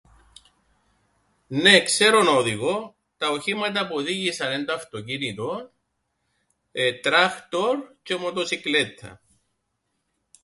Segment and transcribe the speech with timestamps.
[1.47, 2.95] Νναι, ξέρω να οδηγώ.
[3.17, 5.71] Τα οχήματα που οδήγησα εν' το αυτοκίνητον,
[7.01, 9.19] τράχτορ τζ̆αι μοτοσικλέτταν.